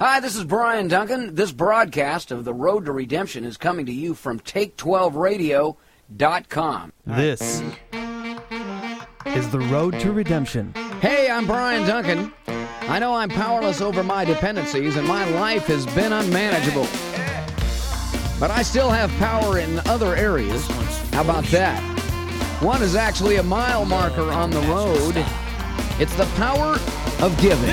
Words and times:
Hi, 0.00 0.20
this 0.20 0.36
is 0.36 0.44
Brian 0.44 0.86
Duncan. 0.86 1.34
This 1.34 1.50
broadcast 1.50 2.30
of 2.30 2.44
The 2.44 2.54
Road 2.54 2.84
to 2.84 2.92
Redemption 2.92 3.44
is 3.44 3.56
coming 3.56 3.84
to 3.86 3.92
you 3.92 4.14
from 4.14 4.38
Take12Radio.com. 4.38 6.92
This 7.04 7.60
is 9.26 9.50
the 9.50 9.58
road 9.58 9.98
to 9.98 10.12
redemption. 10.12 10.72
Hey, 11.00 11.28
I'm 11.28 11.48
Brian 11.48 11.84
Duncan. 11.84 12.32
I 12.46 13.00
know 13.00 13.12
I'm 13.12 13.28
powerless 13.28 13.80
over 13.80 14.04
my 14.04 14.24
dependencies 14.24 14.94
and 14.94 15.04
my 15.04 15.28
life 15.30 15.66
has 15.66 15.84
been 15.86 16.12
unmanageable. 16.12 16.86
But 18.38 18.52
I 18.52 18.62
still 18.62 18.90
have 18.90 19.10
power 19.18 19.58
in 19.58 19.80
other 19.80 20.14
areas. 20.14 20.64
How 21.10 21.22
about 21.22 21.42
that? 21.46 21.82
One 22.62 22.84
is 22.84 22.94
actually 22.94 23.38
a 23.38 23.42
mile 23.42 23.84
marker 23.84 24.30
on 24.30 24.50
the 24.50 24.60
road. 24.60 25.16
It's 26.00 26.14
the 26.14 26.26
power 26.36 26.78
of 27.20 27.36
giving. 27.40 27.68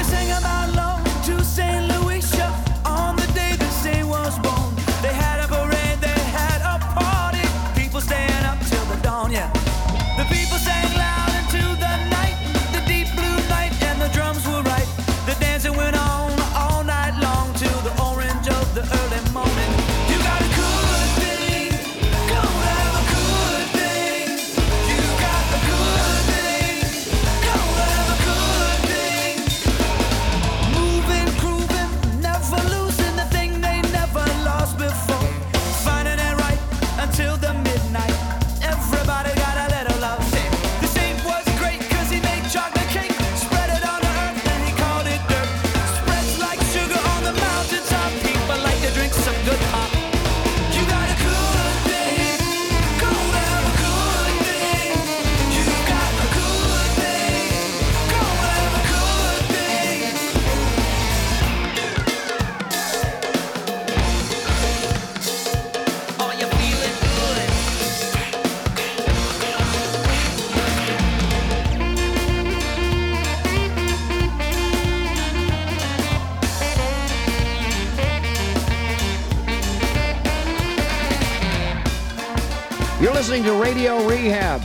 You're 83.06 83.14
listening 83.14 83.44
to 83.44 83.54
Radio 83.54 84.04
Rehab. 84.08 84.64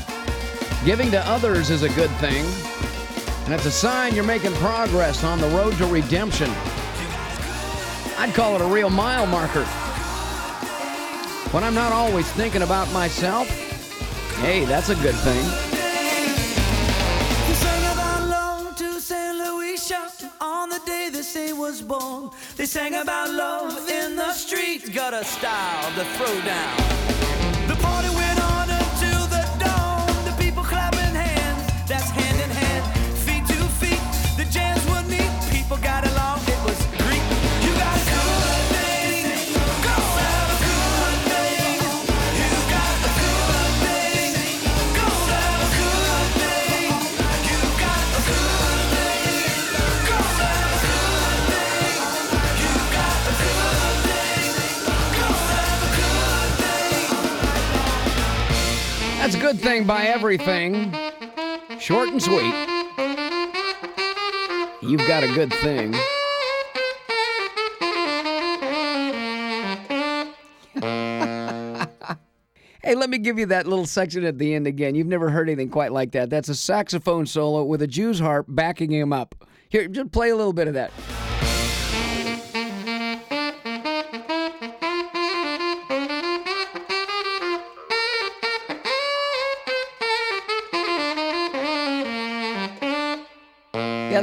Giving 0.86 1.10
to 1.10 1.20
others 1.28 1.69
is 1.69 1.83
a 1.83 1.91
good 1.91 2.08
thing, 2.12 2.47
and 3.44 3.52
it's 3.52 3.66
a 3.66 3.70
sign 3.70 4.14
you're 4.14 4.24
making 4.24 4.55
progress 4.55 5.24
on 5.24 5.38
the 5.41 5.48
road 5.48 5.77
to 5.77 5.84
redemption. 5.84 6.48
I'd 8.16 8.32
call 8.32 8.55
it 8.55 8.62
a 8.62 8.64
real 8.64 8.88
mile 8.88 9.27
marker. 9.27 9.66
When 11.52 11.62
I'm 11.62 11.74
not 11.74 11.92
always 11.92 12.32
thinking 12.32 12.62
about 12.62 12.91
myself, 12.94 13.47
hey, 14.36 14.64
that's 14.64 14.88
a 14.88 14.94
good 14.94 15.16
thing. 15.16 15.66
Was 21.56 21.82
born. 21.82 22.31
They 22.56 22.66
sang 22.66 22.94
about 22.94 23.31
love 23.31 23.88
in 23.88 24.16
the 24.16 24.32
streets, 24.32 24.88
got 24.88 25.15
a 25.15 25.25
style 25.25 25.92
to 25.94 26.04
throw 26.16 26.41
down. 26.41 27.00
That's 59.70 59.78
a 59.78 59.82
good 59.82 59.84
thing 59.86 59.86
by 59.86 60.06
everything. 60.06 60.92
Short 61.78 62.08
and 62.08 62.20
sweet. 62.20 62.53
You've 64.82 65.06
got 65.06 65.22
a 65.22 65.28
good 65.28 65.53
thing. 65.54 65.92
hey, 72.82 72.97
let 72.97 73.10
me 73.10 73.19
give 73.19 73.38
you 73.38 73.47
that 73.47 73.69
little 73.69 73.86
section 73.86 74.25
at 74.25 74.38
the 74.38 74.54
end 74.54 74.66
again. 74.66 74.97
You've 74.97 75.06
never 75.06 75.30
heard 75.30 75.48
anything 75.48 75.70
quite 75.70 75.92
like 75.92 76.10
that. 76.12 76.30
That's 76.30 76.48
a 76.48 76.56
saxophone 76.56 77.26
solo 77.26 77.62
with 77.62 77.80
a 77.82 77.86
Jew's 77.86 78.19
harp 78.19 78.47
backing 78.48 78.91
him 78.91 79.12
up. 79.12 79.36
Here, 79.69 79.86
just 79.86 80.10
play 80.10 80.30
a 80.30 80.36
little 80.36 80.53
bit 80.53 80.66
of 80.66 80.75
that. 80.75 80.91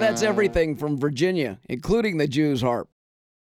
That's 0.08 0.24
everything 0.24 0.74
from 0.74 0.98
Virginia, 0.98 1.60
including 1.68 2.16
the 2.16 2.30
Jew's 2.30 2.62
harp. 2.62 2.88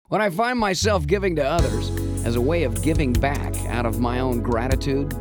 When 0.09 0.21
I 0.21 0.29
find 0.29 0.59
myself 0.59 1.07
giving 1.07 1.35
to 1.37 1.43
others 1.43 1.89
as 2.23 2.35
a 2.35 2.41
way 2.41 2.61
of 2.65 2.83
giving 2.83 3.13
back 3.13 3.55
out 3.65 3.87
of 3.87 3.99
my 3.99 4.19
own 4.19 4.43
gratitude, 4.43 5.11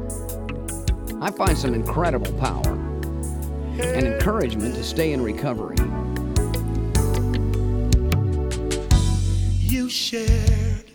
I 1.23 1.31
find 1.31 1.57
some 1.57 1.73
incredible 1.73 2.31
power 2.35 2.73
and 3.81 4.07
encouragement 4.07 4.75
to 4.75 4.85
stay 4.85 5.15
in 5.15 5.23
recovery. 5.23 5.77
You 9.61 9.89
shared 9.89 10.91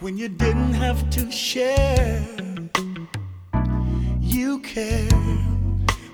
when 0.00 0.16
you 0.16 0.30
didn't 0.30 0.72
have 0.72 1.10
to 1.10 1.30
share. 1.30 2.26
You 4.22 4.58
cared 4.60 5.12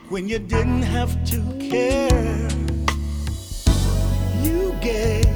when 0.08 0.28
you 0.28 0.40
didn't 0.40 0.82
have 0.82 1.24
to 1.26 1.68
care. 1.70 2.71
You 4.42 4.74
gave 4.80 5.26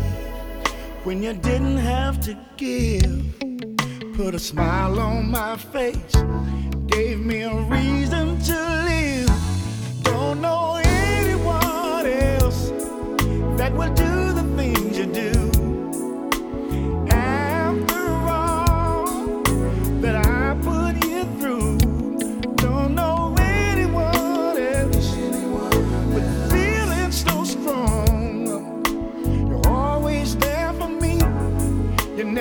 when 1.05 1.23
you 1.23 1.33
didn't 1.35 1.79
have 1.79 2.21
to 2.23 2.37
give. 2.57 3.35
Put 4.17 4.35
a 4.35 4.39
smile 4.39 4.99
on 4.99 5.31
my 5.31 5.57
face, 5.57 6.17
gave 6.87 7.21
me 7.21 7.43
a 7.43 7.55
reason 7.55 8.39
to 8.41 8.57
live. 8.89 9.31
Don't 10.03 10.41
know 10.41 10.81
anyone 10.85 12.07
else 12.07 12.71
that 13.59 13.73
will 13.75 13.95
do 13.95 14.26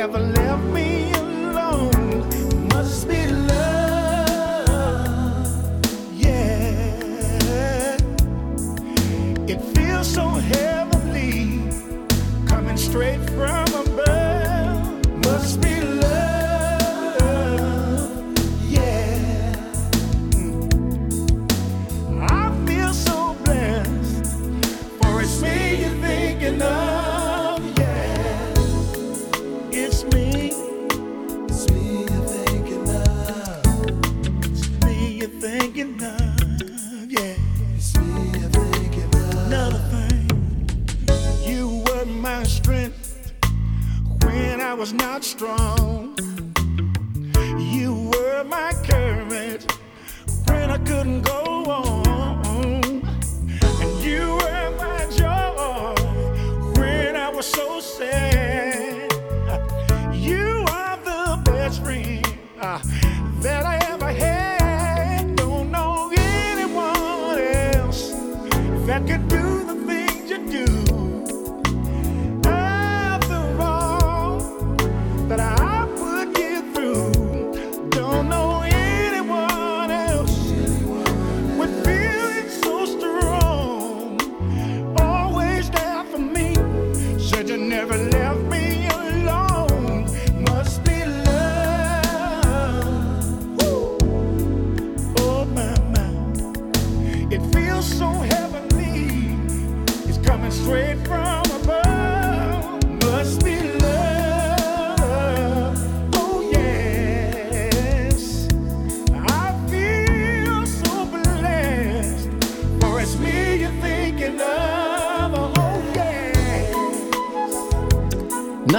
never 0.06 0.20
left 0.20 0.64
me 0.66 0.95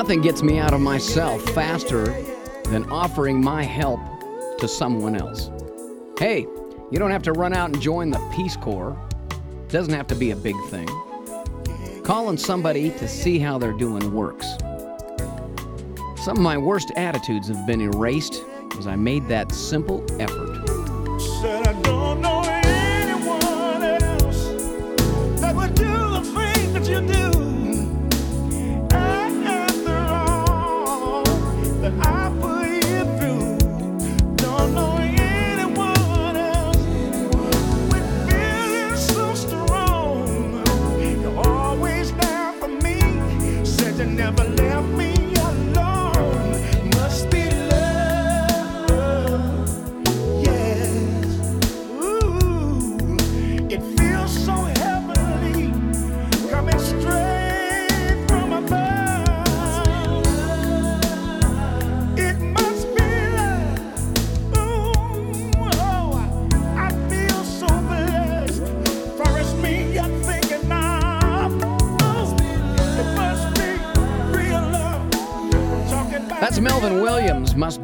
Nothing 0.06 0.22
gets 0.22 0.40
me 0.40 0.60
out 0.60 0.72
of 0.72 0.80
myself 0.80 1.42
faster 1.46 2.04
than 2.66 2.88
offering 2.92 3.42
my 3.42 3.64
help 3.64 3.98
to 4.60 4.68
someone 4.68 5.16
else. 5.16 5.50
Hey, 6.16 6.42
you 6.92 7.00
don't 7.00 7.10
have 7.10 7.24
to 7.24 7.32
run 7.32 7.52
out 7.52 7.70
and 7.70 7.80
join 7.82 8.12
the 8.12 8.20
Peace 8.32 8.56
Corps. 8.56 8.96
Doesn't 9.66 9.92
have 9.92 10.06
to 10.06 10.14
be 10.14 10.30
a 10.30 10.36
big 10.36 10.54
thing. 10.68 10.86
Calling 12.04 12.36
somebody 12.36 12.90
to 12.90 13.08
see 13.08 13.40
how 13.40 13.58
they're 13.58 13.72
doing 13.72 14.14
works. 14.14 14.46
Some 16.22 16.36
of 16.36 16.38
my 16.38 16.56
worst 16.56 16.92
attitudes 16.94 17.48
have 17.48 17.66
been 17.66 17.80
erased 17.80 18.44
as 18.78 18.86
I 18.86 18.94
made 18.94 19.26
that 19.26 19.50
simple 19.50 20.06
effort. 20.20 20.55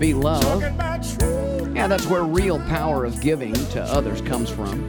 Be 0.03 0.15
Love. 0.15 0.43
Talking 0.43 0.75
about 0.75 1.05
true 1.05 1.73
Yeah, 1.77 1.87
that's 1.87 2.09
where 2.09 2.25
real 2.25 2.59
power 2.63 3.05
of 3.05 3.21
giving 3.21 3.55
to 3.55 3.81
others 3.85 4.21
comes 4.21 4.51
from. 4.51 4.83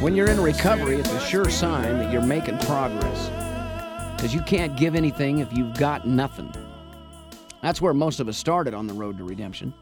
When 0.00 0.16
you're 0.16 0.28
in 0.28 0.40
recovery, 0.40 0.96
it's 0.96 1.12
a 1.12 1.20
sure 1.20 1.48
sign 1.48 1.98
that 1.98 2.12
you're 2.12 2.26
making 2.26 2.58
progress. 2.58 3.28
Because 4.16 4.34
you 4.34 4.40
can't 4.40 4.76
give 4.76 4.96
anything 4.96 5.38
if 5.38 5.52
you've 5.52 5.78
got 5.78 6.08
nothing. 6.08 6.52
That's 7.60 7.80
where 7.80 7.94
most 7.94 8.18
of 8.18 8.26
us 8.26 8.36
started 8.36 8.74
on 8.74 8.88
the 8.88 8.94
road 8.94 9.16
to 9.18 9.22
redemption. 9.22 9.72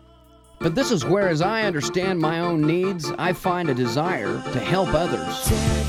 But 0.59 0.75
this 0.75 0.91
is 0.91 1.03
where, 1.03 1.31
as 1.31 1.41
I 1.41 1.63
understand 1.63 2.21
my 2.21 2.41
own 2.41 2.61
needs, 2.61 3.11
I 3.17 3.33
find 3.33 3.71
a 3.71 3.75
desire 3.75 4.43
to 4.53 4.61
help 4.61 4.93
others. 4.93 5.80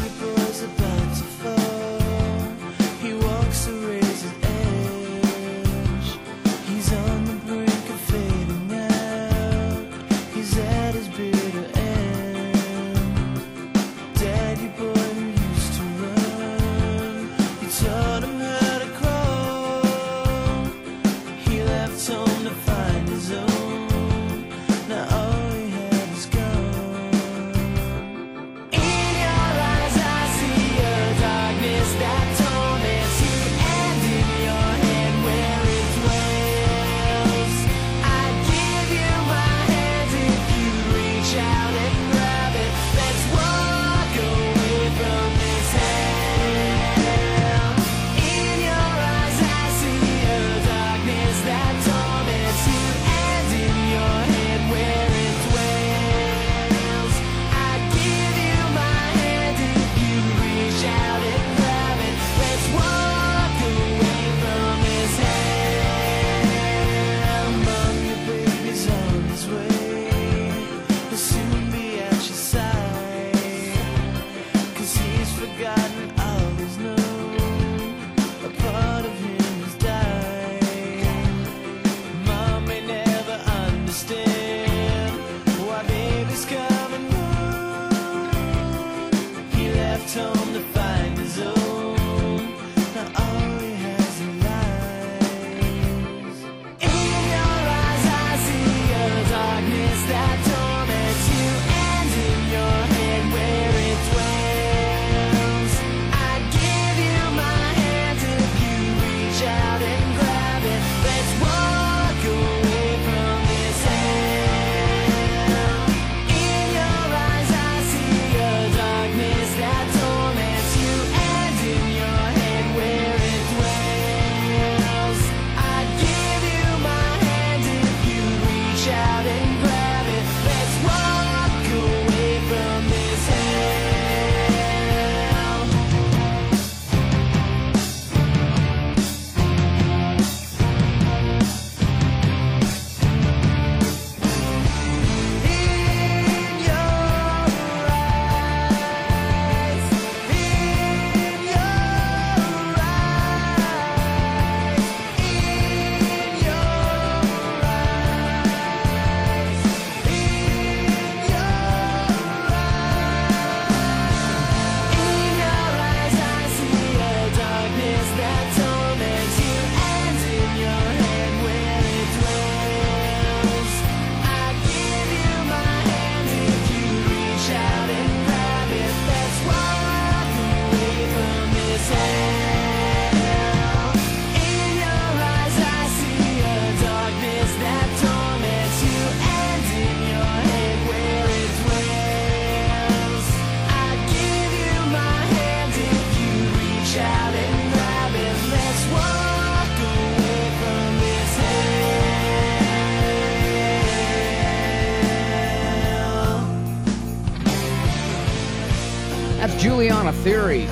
On 209.90 210.08
a 210.10 210.14
theory, 210.14 210.68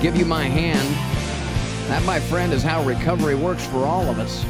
give 0.00 0.16
you 0.16 0.24
my 0.24 0.44
hand. 0.44 0.88
That, 1.88 2.02
my 2.04 2.18
friend, 2.18 2.54
is 2.54 2.62
how 2.62 2.82
recovery 2.82 3.34
works 3.34 3.66
for 3.66 3.84
all 3.84 4.08
of 4.08 4.18
us. 4.18 4.44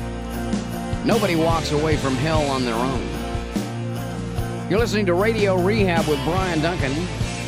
Nobody 1.04 1.34
walks 1.34 1.72
away 1.72 1.96
from 1.96 2.14
hell 2.14 2.42
on 2.42 2.64
their 2.64 2.76
own. 2.76 3.08
You're 4.70 4.78
listening 4.78 5.06
to 5.06 5.14
Radio 5.14 5.56
Rehab 5.60 6.06
with 6.06 6.22
Brian 6.24 6.60
Duncan. 6.62 6.92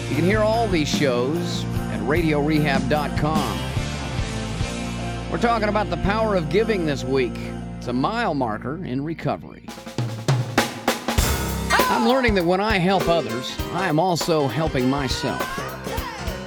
You 0.09 0.17
can 0.17 0.25
hear 0.25 0.41
all 0.41 0.67
these 0.67 0.89
shows 0.89 1.65
at 1.93 2.01
radiorehab.com. 2.01 3.59
We're 5.31 5.39
talking 5.39 5.69
about 5.69 5.91
the 5.91 5.99
power 5.99 6.35
of 6.35 6.49
giving 6.49 6.87
this 6.87 7.05
week. 7.05 7.39
It's 7.79 7.87
a 7.87 7.93
mile 7.93 8.35
marker 8.35 8.85
in 8.85 9.05
recovery. 9.05 9.67
I'm 11.89 12.09
learning 12.09 12.35
that 12.35 12.45
when 12.45 12.61
I 12.61 12.79
help 12.79 13.09
others, 13.09 13.57
I 13.73 13.87
am 13.87 14.01
also 14.01 14.49
helping 14.49 14.91
myself. 14.91 15.66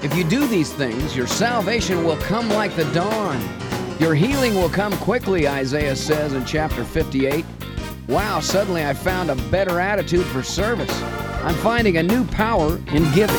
If 0.02 0.16
you 0.16 0.24
do 0.24 0.48
these 0.48 0.72
things, 0.72 1.14
your 1.14 1.28
salvation 1.28 2.06
will 2.06 2.16
come 2.18 2.48
like 2.48 2.74
the 2.78 2.90
dawn. 2.94 3.38
Your 4.00 4.16
healing 4.16 4.56
will 4.56 4.70
come 4.70 4.94
quickly, 4.94 5.46
Isaiah 5.46 5.96
says 5.96 6.34
in 6.34 6.46
chapter 6.46 6.86
58. 6.86 7.44
Wow, 8.08 8.40
suddenly 8.40 8.86
I 8.86 8.94
found 8.94 9.30
a 9.30 9.36
better 9.52 9.82
attitude 9.82 10.26
for 10.28 10.42
service. 10.42 10.90
I'm 11.44 11.54
finding 11.56 11.98
a 11.98 12.04
new 12.04 12.24
power 12.28 12.78
in 12.94 13.12
giving. 13.12 13.36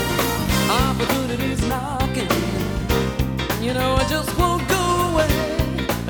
Opportunity's 0.68 1.66
knocking. 1.66 2.28
You 3.62 3.72
know, 3.72 3.94
I 3.94 4.06
just 4.06 4.38
won't 4.38 4.68
go 4.68 5.12
away. 5.12 5.28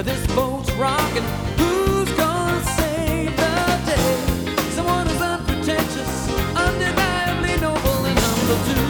This 0.02 0.26
boat's 0.34 0.72
rocking. 0.72 1.22
Who's 1.58 2.10
gonna 2.16 2.60
save 2.74 3.36
the 3.36 3.80
day? 3.86 4.70
Someone 4.72 5.06
who's 5.06 5.20
unpretentious, 5.20 6.28
undeniably 6.56 7.56
noble 7.60 8.04
and 8.04 8.18
humble 8.18 8.74
too. 8.74 8.89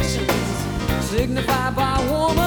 signified 1.11 1.75
by 1.75 2.01
a 2.01 2.40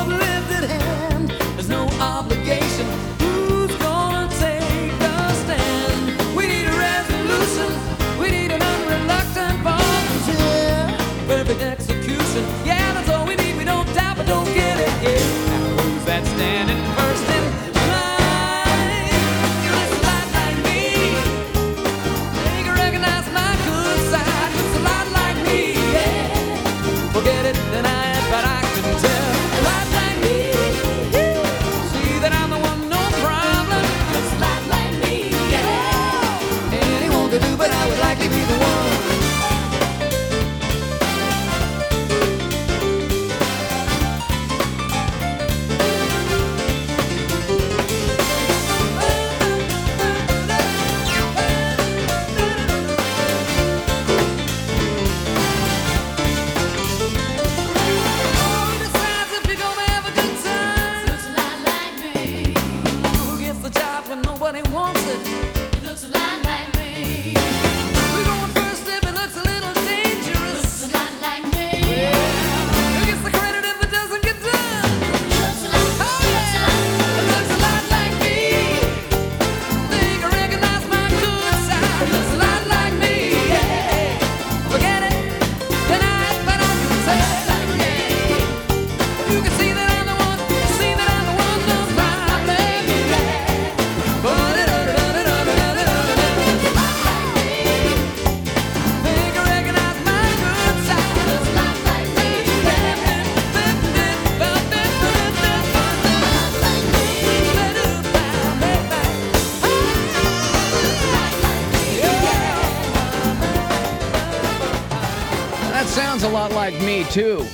like 116.71 116.81
me, 116.81 117.05
too. 117.11 117.45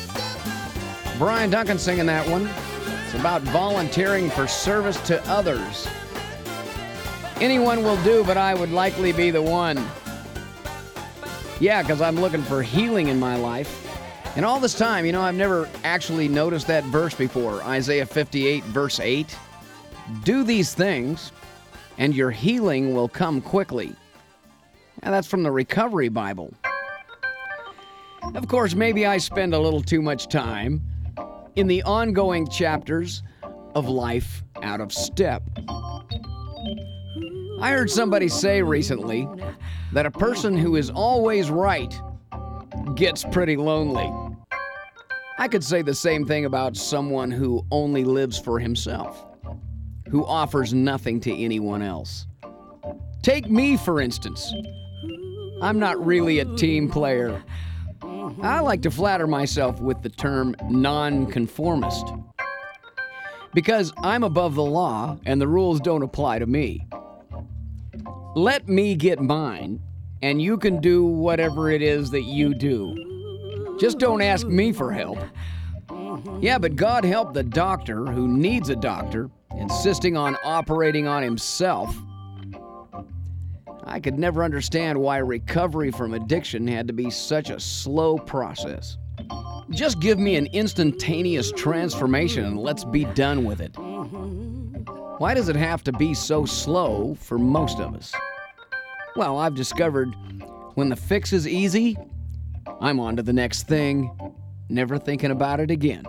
Brian 1.18 1.50
Duncan 1.50 1.80
singing 1.80 2.06
that 2.06 2.24
one. 2.28 2.48
It's 3.04 3.14
about 3.14 3.42
volunteering 3.42 4.30
for 4.30 4.46
service 4.46 5.00
to 5.08 5.20
others. 5.28 5.88
Anyone 7.40 7.82
will 7.82 8.00
do, 8.04 8.22
but 8.22 8.36
I 8.36 8.54
would 8.54 8.70
likely 8.70 9.10
be 9.10 9.32
the 9.32 9.42
one. 9.42 9.84
Yeah, 11.58 11.82
because 11.82 12.00
I'm 12.00 12.20
looking 12.20 12.42
for 12.42 12.62
healing 12.62 13.08
in 13.08 13.18
my 13.18 13.34
life. 13.34 13.84
And 14.36 14.44
all 14.44 14.60
this 14.60 14.78
time, 14.78 15.04
you 15.04 15.10
know, 15.10 15.22
I've 15.22 15.34
never 15.34 15.68
actually 15.82 16.28
noticed 16.28 16.68
that 16.68 16.84
verse 16.84 17.16
before 17.16 17.64
Isaiah 17.64 18.06
58, 18.06 18.62
verse 18.62 19.00
8. 19.00 19.36
Do 20.22 20.44
these 20.44 20.72
things, 20.72 21.32
and 21.98 22.14
your 22.14 22.30
healing 22.30 22.94
will 22.94 23.08
come 23.08 23.40
quickly. 23.40 23.92
And 25.02 25.12
that's 25.12 25.26
from 25.26 25.42
the 25.42 25.50
Recovery 25.50 26.10
Bible. 26.10 26.54
Of 28.34 28.48
course, 28.48 28.74
maybe 28.74 29.06
I 29.06 29.18
spend 29.18 29.54
a 29.54 29.58
little 29.58 29.82
too 29.82 30.02
much 30.02 30.28
time 30.28 30.82
in 31.56 31.66
the 31.66 31.82
ongoing 31.82 32.48
chapters 32.48 33.22
of 33.74 33.88
life 33.88 34.42
out 34.62 34.80
of 34.80 34.92
step. 34.92 35.42
I 37.60 37.72
heard 37.72 37.90
somebody 37.90 38.28
say 38.28 38.62
recently 38.62 39.28
that 39.92 40.06
a 40.06 40.10
person 40.10 40.56
who 40.56 40.76
is 40.76 40.90
always 40.90 41.50
right 41.50 41.92
gets 42.94 43.24
pretty 43.24 43.56
lonely. 43.56 44.10
I 45.38 45.48
could 45.48 45.64
say 45.64 45.82
the 45.82 45.94
same 45.94 46.26
thing 46.26 46.44
about 46.44 46.76
someone 46.76 47.30
who 47.30 47.64
only 47.70 48.04
lives 48.04 48.38
for 48.38 48.58
himself, 48.58 49.24
who 50.08 50.24
offers 50.24 50.72
nothing 50.74 51.20
to 51.20 51.34
anyone 51.34 51.82
else. 51.82 52.26
Take 53.22 53.50
me, 53.50 53.76
for 53.76 54.00
instance. 54.00 54.52
I'm 55.62 55.78
not 55.78 56.04
really 56.04 56.38
a 56.38 56.44
team 56.56 56.90
player. 56.90 57.42
I 58.42 58.60
like 58.60 58.80
to 58.82 58.90
flatter 58.90 59.26
myself 59.26 59.80
with 59.80 60.02
the 60.02 60.08
term 60.08 60.56
nonconformist. 60.68 62.06
Because 63.52 63.92
I'm 63.98 64.22
above 64.22 64.54
the 64.54 64.64
law 64.64 65.18
and 65.26 65.40
the 65.40 65.48
rules 65.48 65.78
don't 65.80 66.02
apply 66.02 66.38
to 66.38 66.46
me. 66.46 66.86
Let 68.34 68.68
me 68.68 68.94
get 68.94 69.20
mine, 69.20 69.80
and 70.22 70.40
you 70.40 70.56
can 70.56 70.80
do 70.80 71.04
whatever 71.04 71.70
it 71.70 71.82
is 71.82 72.10
that 72.12 72.22
you 72.22 72.54
do. 72.54 73.76
Just 73.78 73.98
don't 73.98 74.22
ask 74.22 74.46
me 74.46 74.72
for 74.72 74.90
help. 74.90 75.18
Yeah, 76.40 76.58
but 76.58 76.76
God 76.76 77.04
help 77.04 77.34
the 77.34 77.42
doctor 77.42 78.06
who 78.06 78.26
needs 78.26 78.70
a 78.70 78.76
doctor, 78.76 79.30
insisting 79.56 80.16
on 80.16 80.36
operating 80.44 81.06
on 81.06 81.22
himself. 81.22 81.94
I 83.90 83.98
could 83.98 84.20
never 84.20 84.44
understand 84.44 84.96
why 84.96 85.18
recovery 85.18 85.90
from 85.90 86.14
addiction 86.14 86.68
had 86.68 86.86
to 86.86 86.92
be 86.92 87.10
such 87.10 87.50
a 87.50 87.58
slow 87.58 88.18
process. 88.18 88.96
Just 89.70 89.98
give 89.98 90.16
me 90.16 90.36
an 90.36 90.46
instantaneous 90.52 91.50
transformation 91.50 92.44
and 92.44 92.56
let's 92.56 92.84
be 92.84 93.04
done 93.04 93.44
with 93.44 93.60
it. 93.60 93.76
Why 95.18 95.34
does 95.34 95.48
it 95.48 95.56
have 95.56 95.82
to 95.84 95.92
be 95.92 96.14
so 96.14 96.46
slow 96.46 97.16
for 97.16 97.36
most 97.36 97.80
of 97.80 97.96
us? 97.96 98.14
Well, 99.16 99.38
I've 99.38 99.56
discovered 99.56 100.14
when 100.74 100.88
the 100.88 100.96
fix 100.96 101.32
is 101.32 101.48
easy, 101.48 101.98
I'm 102.80 103.00
on 103.00 103.16
to 103.16 103.24
the 103.24 103.32
next 103.32 103.66
thing, 103.66 104.16
never 104.68 104.98
thinking 104.98 105.32
about 105.32 105.58
it 105.58 105.72
again. 105.72 106.04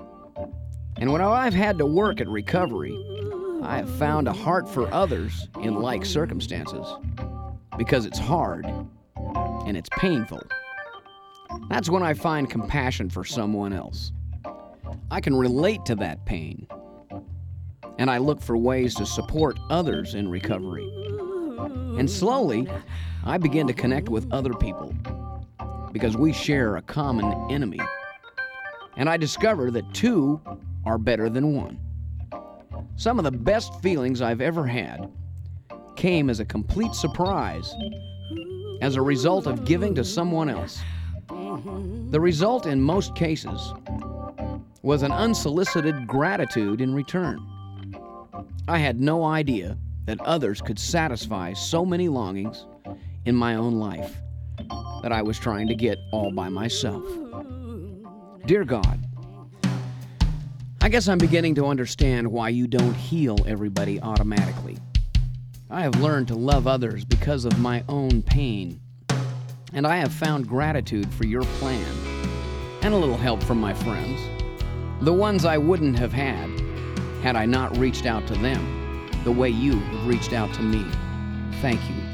And 0.97 1.11
when 1.11 1.21
I've 1.21 1.55
had 1.55 1.79
to 1.79 1.87
work 1.87 2.21
at 2.21 2.27
recovery, 2.27 2.95
I 3.63 3.77
have 3.77 3.89
found 3.97 4.27
a 4.27 4.33
heart 4.33 4.69
for 4.69 4.91
others 4.93 5.47
in 5.61 5.73
like 5.73 6.05
circumstances 6.05 6.85
because 7.81 8.05
it's 8.05 8.19
hard 8.19 8.67
and 9.65 9.75
it's 9.75 9.89
painful. 9.97 10.39
That's 11.67 11.89
when 11.89 12.03
I 12.03 12.13
find 12.13 12.47
compassion 12.47 13.09
for 13.09 13.25
someone 13.25 13.73
else. 13.73 14.11
I 15.09 15.19
can 15.19 15.35
relate 15.35 15.83
to 15.85 15.95
that 15.95 16.23
pain, 16.23 16.67
and 17.97 18.11
I 18.11 18.19
look 18.19 18.39
for 18.39 18.55
ways 18.55 18.93
to 18.95 19.05
support 19.07 19.57
others 19.71 20.13
in 20.13 20.29
recovery. 20.29 20.87
And 21.97 22.07
slowly, 22.07 22.67
I 23.25 23.39
begin 23.39 23.65
to 23.65 23.73
connect 23.73 24.09
with 24.09 24.31
other 24.31 24.53
people 24.53 24.93
because 25.91 26.15
we 26.15 26.33
share 26.33 26.77
a 26.77 26.83
common 26.83 27.33
enemy. 27.49 27.79
And 28.95 29.09
I 29.09 29.17
discover 29.17 29.71
that 29.71 29.91
two 29.91 30.39
are 30.85 30.99
better 30.99 31.29
than 31.29 31.55
one. 31.55 31.79
Some 32.95 33.17
of 33.17 33.25
the 33.25 33.31
best 33.31 33.73
feelings 33.81 34.21
I've 34.21 34.39
ever 34.39 34.67
had 34.67 35.11
came 35.95 36.29
as 36.29 36.39
a 36.39 36.45
complete 36.45 36.93
surprise 36.93 37.75
as 38.81 38.95
a 38.95 39.01
result 39.01 39.47
of 39.47 39.65
giving 39.65 39.93
to 39.95 40.03
someone 40.03 40.49
else. 40.49 40.81
The 42.09 42.19
result 42.19 42.65
in 42.65 42.81
most 42.81 43.15
cases 43.15 43.73
was 44.81 45.03
an 45.03 45.11
unsolicited 45.11 46.07
gratitude 46.07 46.81
in 46.81 46.93
return. 46.93 47.39
I 48.67 48.79
had 48.79 48.99
no 48.99 49.23
idea 49.23 49.77
that 50.05 50.19
others 50.21 50.61
could 50.61 50.79
satisfy 50.79 51.53
so 51.53 51.85
many 51.85 52.09
longings 52.09 52.65
in 53.25 53.35
my 53.35 53.55
own 53.55 53.75
life 53.75 54.17
that 55.03 55.11
I 55.11 55.21
was 55.21 55.37
trying 55.37 55.67
to 55.67 55.75
get 55.75 55.97
all 56.11 56.31
by 56.31 56.49
myself. 56.49 57.03
Dear 58.45 58.63
God, 58.65 58.99
I 60.81 60.89
guess 60.89 61.07
I'm 61.07 61.19
beginning 61.19 61.53
to 61.55 61.67
understand 61.67 62.27
why 62.27 62.49
you 62.49 62.65
don't 62.65 62.95
heal 62.95 63.37
everybody 63.45 64.01
automatically. 64.01 64.77
I 65.73 65.83
have 65.83 66.01
learned 66.01 66.27
to 66.27 66.35
love 66.35 66.67
others 66.67 67.05
because 67.05 67.45
of 67.45 67.57
my 67.57 67.85
own 67.87 68.23
pain, 68.23 68.81
and 69.71 69.87
I 69.87 69.95
have 69.95 70.11
found 70.11 70.45
gratitude 70.45 71.09
for 71.13 71.25
your 71.25 71.43
plan 71.43 71.87
and 72.81 72.93
a 72.93 72.97
little 72.97 73.15
help 73.15 73.41
from 73.41 73.61
my 73.61 73.73
friends, 73.73 74.19
the 74.99 75.13
ones 75.13 75.45
I 75.45 75.57
wouldn't 75.57 75.97
have 75.97 76.11
had 76.11 76.49
had 77.23 77.37
I 77.37 77.45
not 77.45 77.77
reached 77.77 78.05
out 78.05 78.27
to 78.27 78.33
them 78.33 79.09
the 79.23 79.31
way 79.31 79.47
you 79.47 79.79
have 79.79 80.07
reached 80.07 80.33
out 80.33 80.53
to 80.55 80.61
me. 80.61 80.85
Thank 81.61 81.79
you. 81.89 82.10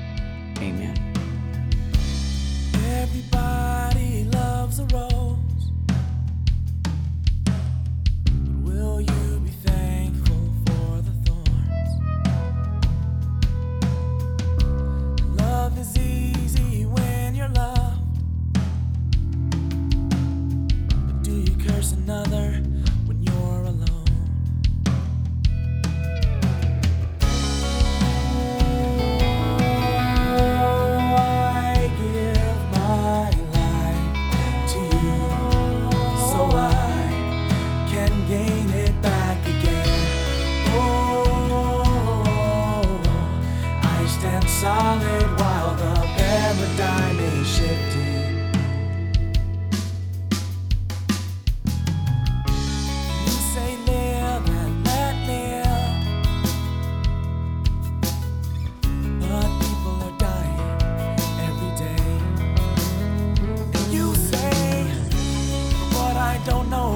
Don't 66.48 66.70
know 66.70 66.87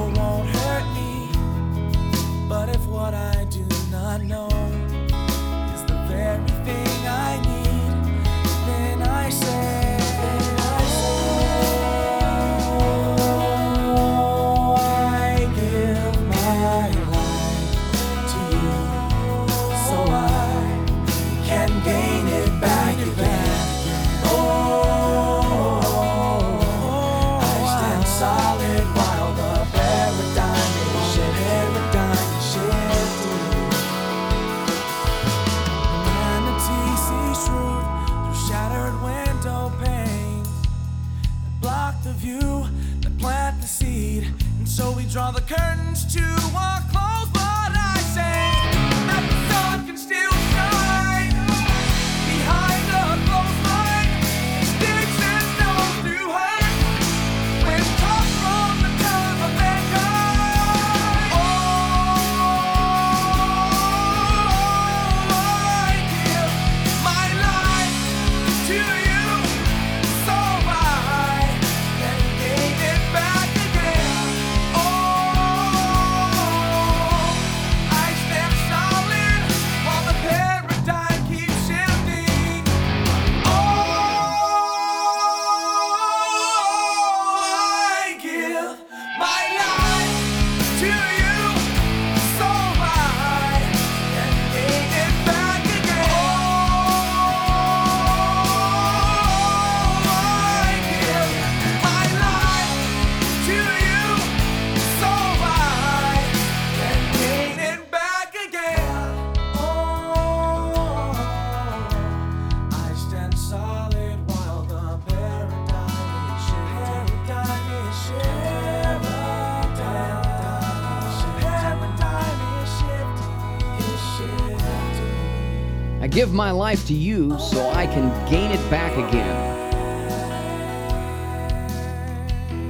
my 126.41 126.49
life 126.49 126.87
to 126.87 126.95
you 126.95 127.37
so 127.37 127.69
I 127.69 127.85
can 127.85 128.09
gain 128.27 128.49
it 128.49 128.71
back 128.71 128.93
again. 128.93 129.61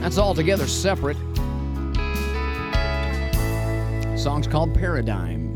That's 0.01 0.17
altogether 0.17 0.67
separate. 0.67 1.15
Song's 4.19 4.45
called 4.45 4.75
Paradigm. 4.75 5.55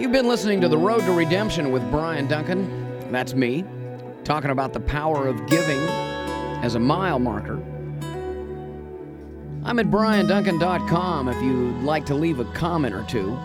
You've 0.00 0.12
been 0.12 0.26
listening 0.26 0.62
to 0.62 0.68
The 0.68 0.78
Road 0.78 1.02
to 1.02 1.12
Redemption 1.12 1.70
with 1.70 1.82
Brian 1.90 2.26
Duncan. 2.26 3.12
That's 3.12 3.34
me, 3.34 3.66
talking 4.24 4.52
about 4.52 4.72
the 4.72 4.80
power 4.80 5.28
of 5.28 5.46
giving 5.48 5.80
as 6.64 6.76
a 6.76 6.80
mile 6.80 7.18
marker. 7.18 7.62
I'm 9.66 9.78
at 9.78 9.86
brianduncan.com 9.86 11.28
if 11.28 11.42
you'd 11.42 11.82
like 11.84 12.04
to 12.06 12.14
leave 12.14 12.38
a 12.38 12.44
comment 12.52 12.94
or 12.94 13.02
two. 13.04 13.38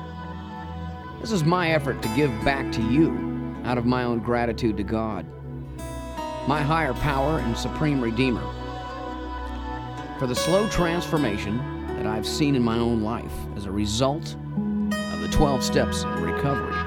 This 1.21 1.31
is 1.31 1.45
my 1.45 1.71
effort 1.71 2.01
to 2.01 2.09
give 2.09 2.29
back 2.43 2.69
to 2.73 2.81
you 2.81 3.55
out 3.63 3.77
of 3.77 3.85
my 3.85 4.03
own 4.03 4.19
gratitude 4.19 4.75
to 4.77 4.83
God, 4.83 5.25
my 6.45 6.61
higher 6.61 6.93
power 6.95 7.39
and 7.39 7.57
supreme 7.57 8.01
redeemer, 8.01 8.43
for 10.19 10.27
the 10.27 10.35
slow 10.35 10.67
transformation 10.67 11.57
that 11.95 12.05
I've 12.05 12.27
seen 12.27 12.53
in 12.53 12.63
my 12.63 12.77
own 12.77 13.01
life 13.01 13.33
as 13.55 13.65
a 13.65 13.71
result 13.71 14.35
of 14.91 15.21
the 15.21 15.29
12 15.31 15.63
steps 15.63 16.03
of 16.03 16.21
recovery. 16.21 16.78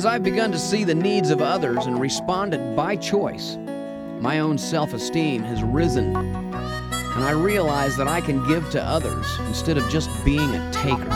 As 0.00 0.06
I've 0.06 0.22
begun 0.22 0.50
to 0.52 0.58
see 0.58 0.84
the 0.84 0.94
needs 0.94 1.28
of 1.28 1.42
others 1.42 1.84
and 1.84 2.00
responded 2.00 2.74
by 2.74 2.96
choice, 2.96 3.58
my 4.18 4.38
own 4.38 4.56
self 4.56 4.94
esteem 4.94 5.42
has 5.42 5.62
risen, 5.62 6.16
and 6.16 7.22
I 7.22 7.32
realize 7.32 7.98
that 7.98 8.08
I 8.08 8.22
can 8.22 8.42
give 8.48 8.70
to 8.70 8.82
others 8.82 9.26
instead 9.40 9.76
of 9.76 9.86
just 9.90 10.08
being 10.24 10.54
a 10.54 10.72
taker. 10.72 11.10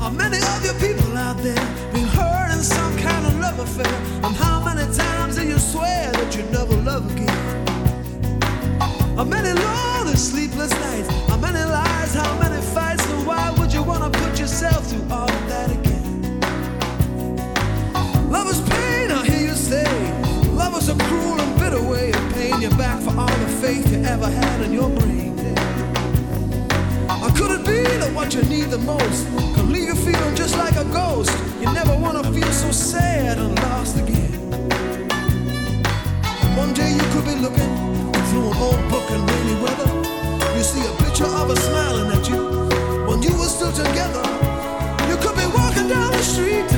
How 0.00 0.10
many 0.10 0.38
of 0.38 0.64
you 0.64 0.72
people 0.84 1.16
out 1.16 1.36
there 1.36 1.54
been 1.92 2.08
hurt 2.08 2.50
in 2.52 2.58
some 2.58 2.98
kind 2.98 3.24
of 3.24 3.38
love 3.38 3.60
affair? 3.60 3.94
And 4.24 4.34
how 4.34 4.64
many 4.64 4.92
times 4.96 5.36
do 5.36 5.46
you 5.46 5.60
swear 5.60 6.10
that 6.10 6.36
you 6.36 6.42
never 6.50 6.74
love 6.74 7.08
again? 7.12 7.66
How 9.16 9.22
many 9.22 9.50
ever 24.28 24.46
had 24.46 24.60
in 24.62 24.72
your 24.72 24.88
brain. 24.90 25.38
Or 27.22 27.30
could 27.36 27.60
it 27.60 27.66
be 27.66 27.82
that 27.98 28.12
what 28.14 28.34
you 28.34 28.42
need 28.42 28.70
the 28.70 28.78
most 28.78 29.26
can 29.54 29.72
leave 29.72 29.88
you 29.88 29.94
feeling 29.94 30.34
just 30.34 30.56
like 30.56 30.76
a 30.76 30.84
ghost? 30.84 31.32
You 31.60 31.72
never 31.72 31.96
wanna 31.96 32.22
feel 32.32 32.52
so 32.52 32.70
sad 32.70 33.38
and 33.38 33.54
lost 33.56 33.96
again. 33.96 34.32
One 36.56 36.74
day 36.74 36.90
you 36.92 37.04
could 37.12 37.24
be 37.24 37.36
looking 37.36 37.72
through 38.28 38.50
an 38.50 38.56
old 38.66 38.82
book 38.92 39.10
in 39.10 39.20
rainy 39.26 39.56
weather. 39.62 39.90
You 40.56 40.62
see 40.62 40.84
a 40.86 40.92
picture 41.04 41.30
of 41.40 41.48
her 41.48 41.60
smiling 41.68 42.10
at 42.16 42.28
you 42.28 42.42
when 43.08 43.22
you 43.22 43.32
were 43.38 43.50
still 43.56 43.72
together. 43.72 44.24
You 45.08 45.16
could 45.22 45.36
be 45.36 45.46
walking 45.58 45.88
down 45.88 46.10
the 46.12 46.22
street 46.22 46.77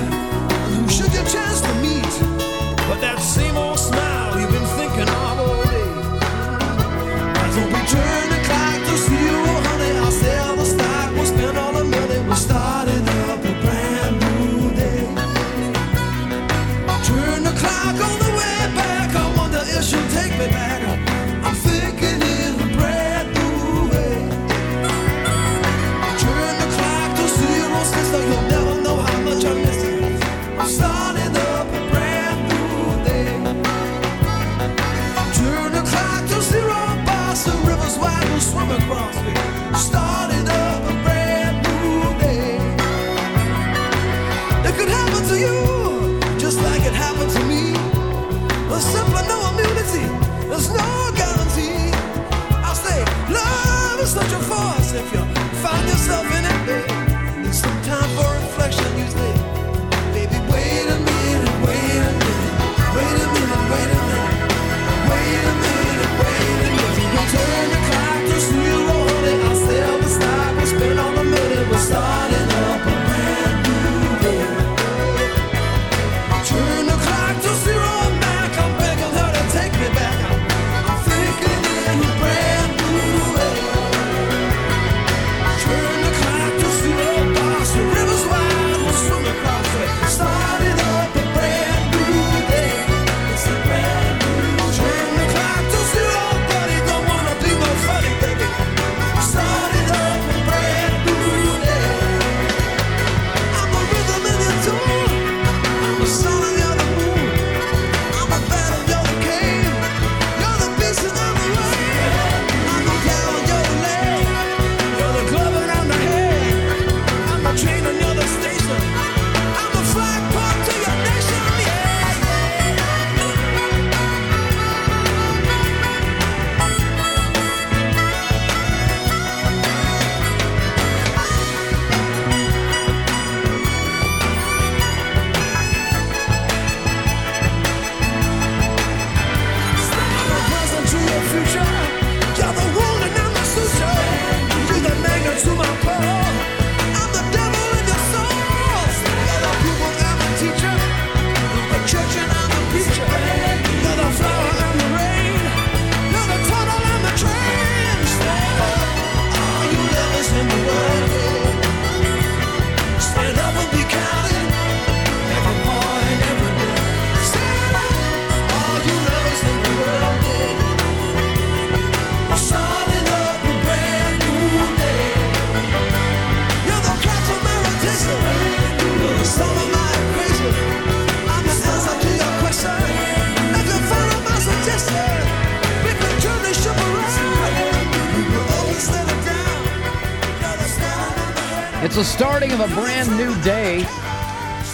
the 192.00 192.06
starting 192.06 192.50
of 192.52 192.60
a 192.60 192.74
brand 192.74 193.14
new 193.18 193.38
day. 193.42 193.84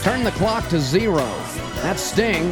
Turn 0.05 0.23
the 0.23 0.31
clock 0.37 0.69
to 0.69 0.79
zero. 0.79 1.27
That's 1.83 2.01
Sting. 2.01 2.51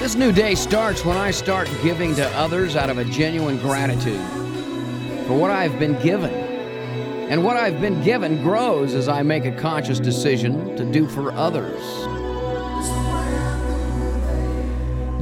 This 0.00 0.14
new 0.14 0.32
day 0.32 0.54
starts 0.54 1.04
when 1.04 1.18
I 1.18 1.32
start 1.32 1.70
giving 1.82 2.14
to 2.14 2.26
others 2.30 2.76
out 2.76 2.88
of 2.88 2.96
a 2.96 3.04
genuine 3.04 3.58
gratitude 3.58 4.26
for 5.26 5.36
what 5.36 5.50
I've 5.50 5.78
been 5.78 6.00
given. 6.00 6.32
And 6.32 7.44
what 7.44 7.58
I've 7.58 7.82
been 7.82 8.02
given 8.02 8.42
grows 8.42 8.94
as 8.94 9.08
I 9.08 9.22
make 9.22 9.44
a 9.44 9.52
conscious 9.52 10.00
decision 10.00 10.74
to 10.76 10.90
do 10.90 11.06
for 11.06 11.30
others. 11.32 11.82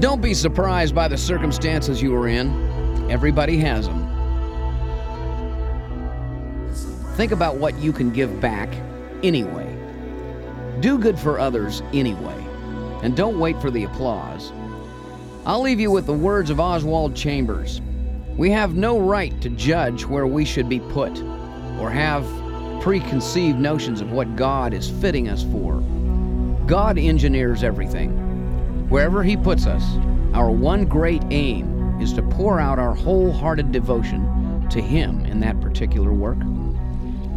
Don't 0.00 0.22
be 0.22 0.34
surprised 0.34 0.94
by 0.94 1.08
the 1.08 1.18
circumstances 1.18 2.00
you 2.00 2.14
are 2.14 2.28
in. 2.28 3.10
Everybody 3.10 3.56
has 3.58 3.88
them. 3.88 3.99
Think 7.20 7.32
about 7.32 7.56
what 7.56 7.78
you 7.78 7.92
can 7.92 8.08
give 8.08 8.40
back 8.40 8.74
anyway. 9.22 9.76
Do 10.80 10.96
good 10.96 11.18
for 11.18 11.38
others 11.38 11.82
anyway. 11.92 12.46
And 13.02 13.14
don't 13.14 13.38
wait 13.38 13.60
for 13.60 13.70
the 13.70 13.84
applause. 13.84 14.50
I'll 15.44 15.60
leave 15.60 15.80
you 15.80 15.90
with 15.90 16.06
the 16.06 16.14
words 16.14 16.48
of 16.48 16.60
Oswald 16.60 17.14
Chambers. 17.14 17.82
We 18.38 18.50
have 18.52 18.74
no 18.74 18.98
right 18.98 19.38
to 19.42 19.50
judge 19.50 20.06
where 20.06 20.26
we 20.26 20.46
should 20.46 20.66
be 20.66 20.80
put 20.80 21.10
or 21.78 21.90
have 21.90 22.24
preconceived 22.80 23.58
notions 23.58 24.00
of 24.00 24.12
what 24.12 24.34
God 24.34 24.72
is 24.72 24.88
fitting 24.88 25.28
us 25.28 25.42
for. 25.42 25.74
God 26.66 26.96
engineers 26.96 27.62
everything. 27.62 28.88
Wherever 28.88 29.22
He 29.22 29.36
puts 29.36 29.66
us, 29.66 29.84
our 30.32 30.50
one 30.50 30.86
great 30.86 31.22
aim 31.28 32.00
is 32.00 32.14
to 32.14 32.22
pour 32.22 32.58
out 32.58 32.78
our 32.78 32.94
wholehearted 32.94 33.72
devotion 33.72 34.66
to 34.70 34.80
Him 34.80 35.26
in 35.26 35.40
that 35.40 35.60
particular 35.60 36.14
work. 36.14 36.38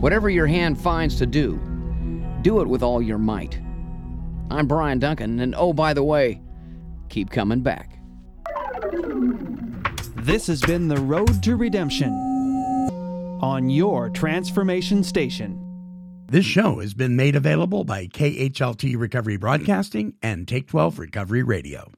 Whatever 0.04 0.30
your 0.30 0.48
hand 0.48 0.78
finds 0.78 1.16
to 1.20 1.26
do, 1.26 1.58
do 2.42 2.60
it 2.60 2.68
with 2.68 2.84
all 2.84 3.02
your 3.02 3.18
might. 3.18 3.58
I'm 4.52 4.68
Brian 4.68 5.00
Duncan, 5.00 5.40
and 5.40 5.56
oh, 5.56 5.72
by 5.72 5.94
the 5.94 6.04
way, 6.04 6.42
keep 7.08 7.30
coming 7.30 7.62
back. 7.62 8.00
This 10.18 10.48
has 10.48 10.60
been 10.60 10.90
The 10.90 10.98
Road 10.98 11.42
to 11.44 11.56
Redemption 11.56 12.12
on 13.42 13.70
your 13.70 14.10
transformation 14.10 15.06
station. 15.06 15.58
This 16.28 16.46
show 16.46 16.82
has 16.82 16.94
been 16.94 17.16
made 17.16 17.38
available 17.38 17.86
by 17.86 18.08
KHLT 18.08 19.00
Recovery 19.00 19.38
Broadcasting 19.38 20.16
and 20.22 20.46
Take 20.50 20.68
12 20.68 21.00
Recovery 21.00 21.44
Radio. 21.44 21.90